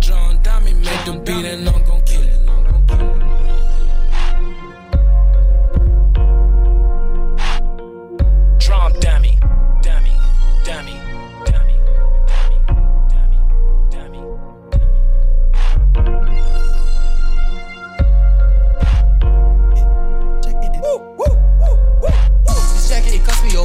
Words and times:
John 0.00 0.42
Dummy 0.42 0.74
make 0.74 1.04
them 1.04 1.22
beat 1.22 1.44
and 1.44 1.68
I'm 1.68 1.84
gon' 1.84 2.02
kill 2.02 2.22
it. 2.22 2.34
Drum 8.58 8.92
dummy, 8.98 9.38
dummy, 9.80 10.12
dummy, 10.64 10.98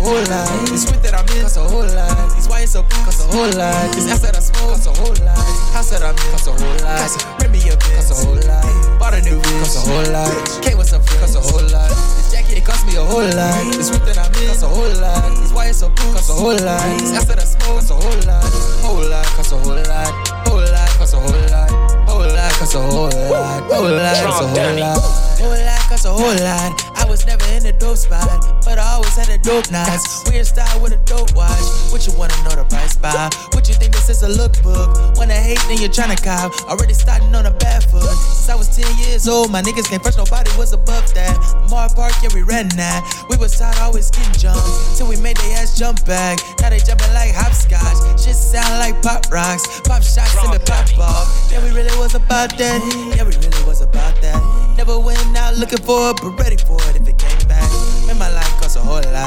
whole 0.03 0.23
lot. 0.25 0.92
This 1.33 1.41
whip 1.41 1.41
that 1.41 1.41
I'm 1.41 1.41
in 1.41 1.41
cost 1.41 1.57
a 1.57 1.63
whole 1.65 1.89
lot. 1.89 2.35
These 2.35 2.47
wires 2.49 2.71
so 2.71 2.83
big 2.83 3.01
cost 3.05 3.21
a 3.21 3.25
whole 3.33 3.49
lot. 3.57 3.89
This 3.93 4.05
ass 4.05 4.21
that 4.21 4.37
I 4.37 4.39
smoke 4.39 4.77
cost 4.77 4.85
a 4.85 4.93
whole 4.93 5.17
lot. 5.25 5.41
House 5.73 5.89
that 5.89 6.03
I'm 6.05 6.13
in 6.13 6.29
cost 6.29 6.47
a 6.47 6.53
whole 6.53 6.77
lot. 6.85 7.09
Rent 7.41 7.51
me 7.51 7.59
a 7.69 7.73
bitch 7.73 7.95
cost 7.97 8.11
a 8.13 8.15
whole 8.21 8.37
lot. 8.37 8.65
Bought 8.99 9.13
a 9.17 9.21
new 9.25 9.41
bitch 9.41 9.59
cost 9.65 9.77
a 9.77 9.89
whole 9.89 10.05
lot. 10.13 10.29
Came 10.61 10.77
with 10.77 10.89
some 10.89 11.01
friends 11.01 11.33
cost 11.33 11.37
a 11.37 11.41
whole 11.41 11.65
lot. 11.73 11.89
This 11.89 12.29
jacket, 12.31 12.61
it 12.61 12.65
cost 12.65 12.85
me 12.85 12.95
a 12.97 13.03
whole 13.03 13.25
lot. 13.25 13.57
This 13.73 13.89
whip 13.89 14.05
that 14.05 14.21
I'm 14.21 14.29
in 14.37 14.45
cost 14.45 14.61
a 14.61 14.69
whole 14.69 14.93
lot. 15.01 15.25
These 15.41 15.53
wires 15.53 15.77
so 15.81 15.89
big 15.89 16.09
cost 16.13 16.29
a 16.29 16.37
whole 16.37 16.53
lot. 16.53 16.85
This 17.01 17.17
ass 17.17 17.25
that 17.25 17.41
I 17.41 17.45
smoke 17.49 17.81
cost 17.81 17.89
a 17.89 17.97
whole 17.97 18.21
lot. 18.29 18.45
Whole 18.85 19.01
lot 19.09 19.25
cost 19.33 19.53
a 19.53 19.57
whole 19.57 19.73
lot. 19.73 20.13
Whole 20.45 20.61
lot 20.61 20.89
cost 21.01 21.13
a 21.13 21.19
whole 21.19 21.33
lot. 21.49 21.69
Whole 22.05 22.29
lot 22.29 22.53
cost 22.61 22.77
a 22.77 22.79
whole 22.79 23.09
lot. 23.09 23.65
Whole 23.73 23.89
lot 23.89 24.21
cost 24.21 24.37
a 24.37 24.53
whole 24.53 24.77
lot. 24.77 25.01
Whole 25.41 25.57
lot 25.57 25.81
cost 25.89 26.05
a 26.05 26.13
whole 26.13 26.37
lot. 26.45 26.92
Was 27.13 27.27
never 27.27 27.45
in 27.53 27.63
a 27.67 27.71
dope 27.77 27.97
spot, 27.97 28.25
but 28.65 28.79
I 28.79 28.97
always 28.97 29.15
had 29.15 29.29
a 29.29 29.37
dope 29.37 29.69
nights. 29.69 30.23
Weird 30.25 30.47
style 30.47 30.81
with 30.81 30.93
a 30.93 31.01
dope 31.05 31.29
watch. 31.35 31.61
What 31.93 32.07
you 32.07 32.13
wanna 32.17 32.33
know 32.41 32.57
the 32.57 32.65
price 32.65 32.97
by? 32.97 33.29
What 33.53 33.69
you 33.69 33.75
think 33.75 33.93
this 33.93 34.09
is 34.09 34.23
a 34.23 34.29
lookbook? 34.33 35.15
Wanna 35.15 35.37
hate, 35.37 35.61
then 35.69 35.77
you're 35.77 35.93
tryna 35.93 36.17
cop. 36.17 36.49
Already 36.65 36.95
starting 36.95 37.29
on 37.35 37.45
a 37.45 37.51
bad 37.51 37.83
foot. 37.83 38.01
Since 38.01 38.49
I 38.49 38.55
was 38.55 38.67
10 38.75 38.89
years 38.97 39.27
old, 39.27 39.51
my 39.51 39.61
niggas 39.61 39.85
came 39.93 39.99
first, 39.99 40.17
nobody 40.17 40.49
was 40.57 40.73
above 40.73 41.05
that. 41.13 41.37
Mar 41.69 41.87
Park, 41.93 42.13
yeah, 42.23 42.29
we 42.33 42.41
ran 42.41 42.67
that. 42.81 43.05
We 43.29 43.37
was 43.37 43.53
taught 43.59 43.79
always 43.79 44.09
getting 44.09 44.33
jumped. 44.33 44.97
Till 44.97 45.05
we 45.05 45.15
made 45.17 45.37
they 45.37 45.53
ass 45.53 45.77
jump 45.77 46.03
back. 46.07 46.39
Now 46.61 46.71
they 46.71 46.79
jumping 46.79 47.13
like 47.13 47.29
hopscotch. 47.29 48.25
Shit 48.25 48.33
sound 48.33 48.79
like 48.81 48.97
pop 49.03 49.29
rocks. 49.29 49.61
Pop 49.85 50.01
shots 50.01 50.33
in 50.33 50.49
the 50.49 50.57
pop 50.65 50.89
off. 50.97 51.29
Yeah, 51.51 51.61
we 51.61 51.69
really 51.77 51.93
was 51.99 52.15
about 52.15 52.57
that. 52.57 52.81
Yeah, 53.13 53.21
we 53.21 53.37
really 53.37 53.63
was 53.69 53.81
about 53.81 54.19
that. 54.25 54.41
Never 54.77 54.97
went 54.97 55.21
out 55.37 55.53
looking 55.61 55.85
for 55.85 56.09
it, 56.09 56.17
but 56.17 56.33
ready 56.41 56.57
for 56.57 56.81
it 56.81 56.82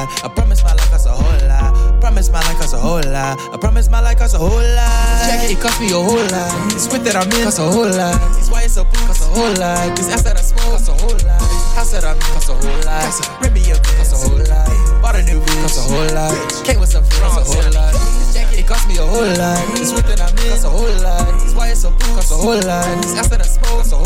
lot. 0.06 0.24
I 0.24 0.28
promise 0.28 0.62
my 0.62 0.72
life 0.72 0.90
costs 0.90 1.06
a 1.06 1.10
whole 1.10 1.48
lot. 1.48 2.00
Promise 2.00 2.30
my 2.30 2.40
life 2.40 2.58
costs 2.58 2.72
a 2.72 2.78
whole 2.78 3.02
lot. 3.02 3.38
I 3.52 3.56
promise 3.56 3.88
my 3.88 4.00
life 4.00 4.18
costs 4.18 4.34
a 4.34 4.38
whole 4.38 4.50
lot. 4.50 5.26
Jacket, 5.26 5.50
it 5.52 5.60
cost 5.60 5.80
me 5.80 5.90
a 5.90 5.98
whole 5.98 6.16
lot. 6.16 6.72
This 6.72 6.88
whip 6.92 7.02
that 7.02 7.16
I'm 7.16 7.30
in 7.32 7.44
costs 7.44 7.58
a 7.58 7.66
whole 7.66 7.90
lot. 7.90 8.16
These 8.36 8.50
wires 8.50 8.72
so 8.72 8.84
blue 8.84 9.06
costs 9.06 9.26
a 9.26 9.28
whole 9.30 9.54
lot. 9.58 9.96
This 9.96 10.08
ass 10.12 10.22
that 10.22 10.36
I 10.36 10.42
smoke 10.42 10.78
costs 10.78 10.88
a 10.88 10.94
whole 10.94 11.18
lot. 11.26 11.42
House 11.74 11.92
that 11.92 12.04
I'm 12.04 12.16
in 12.16 12.30
costs 12.32 12.50
a 12.50 12.54
whole 12.54 12.80
lot. 12.86 13.10
Rent 13.42 13.54
me 13.54 13.62
a 13.70 13.76
costs 13.98 14.14
a 14.14 14.18
whole 14.22 14.38
lot. 14.38 14.70
Bought 15.02 15.16
a 15.16 15.22
new 15.22 15.40
bitch 15.40 15.60
costs 15.62 15.78
a 15.78 15.84
whole 15.90 16.10
lot. 16.14 16.34
Came 16.64 16.80
with 16.80 16.90
some 16.90 17.04
friends 17.04 17.34
costs 17.34 17.54
a 17.54 17.62
whole 17.62 17.72
lot. 17.74 17.92
This 17.92 18.34
jacket, 18.34 18.58
it 18.60 18.66
cost 18.66 18.86
me 18.88 18.96
a 18.98 19.06
whole 19.06 19.32
lot. 19.36 19.60
This 19.74 19.92
whip 19.92 20.06
that 20.06 20.20
I'm 20.20 20.32
in 20.38 20.50
costs 20.54 20.64
a 20.64 20.70
whole 20.70 20.96
lot. 21.02 21.26
These 21.42 21.54
wires 21.54 21.80
so 21.82 21.90
blue 21.90 22.12
costs 22.14 22.32
a 22.32 22.38
whole 22.38 22.60
lot. 22.62 22.86
This 23.02 23.16
ass 23.18 23.28
that 23.28 23.40
I 23.40 23.48
smoke 23.48 23.82
costs 23.82 23.92
a 23.92 23.96
whole 23.96 24.05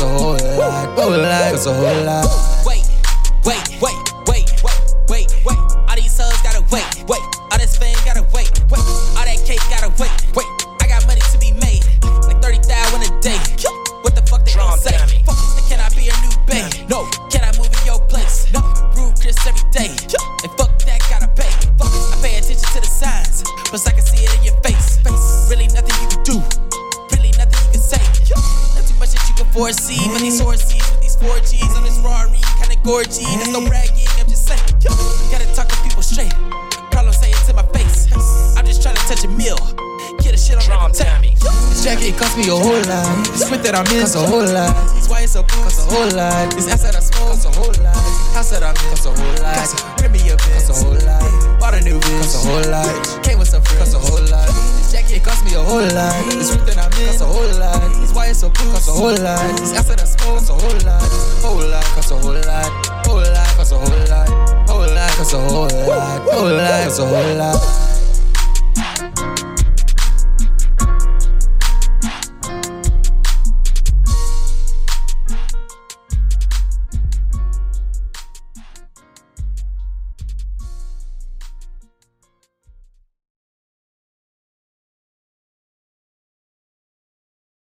Whole 0.00 0.08
a 0.08 0.18
whole 0.18 0.56
lot. 0.56 0.98
Whole 0.98 1.12
lot 1.12 1.50
costs 1.52 1.66
a 1.66 1.74
whole 1.74 2.04
lot. 2.08 2.24
Wait, 2.64 2.88
wait, 3.44 3.60
wait, 3.84 4.00
wait, 4.24 4.48
wait, 4.64 4.88
wait, 5.12 5.28
wait. 5.44 5.58
All 5.88 5.96
these 5.96 6.16
hoes 6.16 6.40
gotta 6.40 6.64
wait, 6.72 6.88
wait. 7.04 7.20
All 7.52 7.58
this 7.58 7.76
fame 7.76 7.96
gotta 8.04 8.24
wait, 8.32 8.48
wait. 8.72 8.80
All 8.80 9.24
that 9.28 9.36
cake 9.44 9.60
gotta 9.68 9.92
wait, 10.00 10.08
wait. 10.32 10.48
I 10.80 10.88
got 10.88 11.06
money 11.06 11.20
to 11.20 11.38
be 11.38 11.52
made, 11.60 11.84
like 12.24 12.40
30,000 12.40 12.64
a 13.02 13.20
day. 13.20 13.36
What 14.00 14.16
the 14.16 14.24
fuck 14.24 14.44
they 14.46 14.52
Drum 14.52 14.72
gon' 14.72 14.78
say? 14.78 14.96
Fuck, 15.28 15.36
can 15.68 15.80
I 15.84 15.92
be 15.92 16.08
a 16.08 16.16
new 16.24 16.32
bae? 16.48 16.64
No. 16.88 17.04
Can 17.28 17.44
I 17.44 17.52
move 17.60 17.68
in 17.68 17.84
your 17.84 18.00
place? 18.08 18.48
No. 18.56 18.64
Rude 18.96 19.20
Chris 19.20 19.36
every 19.44 19.68
day. 19.68 19.92
And 20.40 20.50
fuck 20.56 20.72
that, 20.88 21.04
gotta 21.12 21.28
pay. 21.36 21.52
Fuck, 21.76 21.92
I 21.92 22.16
pay 22.24 22.40
attention 22.40 22.64
to 22.72 22.80
the 22.80 22.88
signs, 22.88 23.44
plus 23.68 23.86
I 23.86 23.92
can 23.92 24.00
see 24.00 24.24
it 24.24 24.32
in 24.40 24.48
your 24.48 24.56
face. 24.64 24.96
Really 25.52 25.68
nothing 25.76 25.92
you 26.00 26.08
can 26.08 26.22
do, 26.24 26.36
4C, 29.60 30.08
but 30.08 30.22
these 30.24 30.40
horses 30.40 30.72
with 30.72 31.04
these 31.04 31.16
4Gs 31.20 31.76
on 31.76 31.84
this 31.84 32.00
Ferrari, 32.00 32.40
kinda 32.64 32.80
gorgy. 32.80 33.28
That's 33.36 33.52
no 33.52 33.60
bragging, 33.68 34.08
I'm 34.16 34.24
just 34.24 34.48
saying. 34.48 34.64
Gotta 35.28 35.44
talk 35.52 35.68
to 35.68 35.76
people 35.84 36.00
straight. 36.00 36.32
Carlos 36.88 37.20
say 37.20 37.28
it 37.28 37.36
to 37.44 37.52
my 37.52 37.68
face. 37.76 38.08
I'm 38.56 38.64
just 38.64 38.80
trying 38.80 38.96
to 38.96 39.04
touch 39.04 39.22
a 39.24 39.28
meal. 39.28 39.60
Get 40.24 40.32
a 40.32 40.40
shit 40.40 40.56
on 40.56 40.64
the 40.64 40.96
time. 40.96 41.20
This 41.20 41.84
jacket 41.84 42.16
cost 42.16 42.40
me 42.40 42.48
a 42.48 42.56
whole 42.56 42.80
lot. 42.88 43.04
This 43.28 43.44
sweat 43.44 43.62
that 43.68 43.76
I'm 43.76 43.84
in 43.92 44.00
costs 44.00 44.16
a 44.16 44.24
whole 44.24 44.48
lot. 44.48 44.72
These 44.96 45.10
wires 45.12 45.36
up 45.36 45.46
cost 45.48 45.76
a 45.76 45.92
whole 45.92 46.08
lot. 46.08 46.56
This 46.56 46.64
ass 46.72 46.80
that 46.88 46.96
I 46.96 47.00
smoke 47.04 47.28
costs 47.28 47.44
a 47.44 47.52
whole 47.52 47.76
lot. 47.84 48.00
House 48.32 48.48
that 48.56 48.64
I'm 48.64 48.72
in 48.72 48.88
costs 48.88 49.04
a 49.04 49.12
whole 49.12 49.44
lot. 49.44 50.00
Bring 50.00 50.12
me 50.12 50.24
a 50.32 50.40
bitch 50.40 50.56
costs 50.56 50.72
a 50.72 50.76
whole 50.80 50.96
lot. 51.04 51.60
Bought 51.60 51.76
a 51.76 51.84
new 51.84 52.00
bitch 52.00 52.16
costs 52.24 52.40
a 52.40 52.48
whole 52.48 52.64
lot. 52.64 52.88
Came 53.20 53.36
with 53.36 53.52
some 53.52 53.60
friends 53.60 53.92
costs 53.92 53.92
a 53.92 54.00
whole 54.00 54.24
lot. 54.32 54.48
This 54.80 54.88
jacket 54.88 55.20
cost 55.20 55.44
me 55.44 55.52
a 55.52 55.60
whole 55.60 55.84
lot. 55.84 56.16
This 56.32 56.48
sweat 56.48 56.64
that 56.64 56.79
Costs 57.06 57.22
a 57.22 57.24
whole 57.24 57.58
lot. 57.58 57.94
These 57.94 58.12
wires 58.12 58.38
so 58.38 58.50
blue 58.50 58.70
costs 58.72 58.88
a 58.88 58.92
whole 58.92 59.16
lot. 59.16 59.58
This 59.58 59.72
ass 59.72 59.88
that 59.88 60.06
smoke 60.06 60.38
costs 60.38 60.50
a 60.50 60.54
whole 60.54 60.80
lot. 60.84 61.02
Whole 61.40 61.68
lot 61.68 61.84
costs 61.84 62.10
a 62.10 62.18
whole 62.18 62.34
lot. 62.34 63.06
Whole 63.06 63.18
lot 63.18 63.56
costs 63.56 63.72
a 63.72 63.78
whole 63.78 64.06
lot. 64.08 64.28
Whole 64.68 64.80
lot 64.80 65.10
costs 65.16 65.32
a 65.32 65.40
whole 65.40 65.62
lot. 65.62 66.22
Whole 66.28 66.52
lot 66.52 66.84
costs 66.84 66.98
a 66.98 67.06
whole 67.06 67.34
lot. 67.36 67.79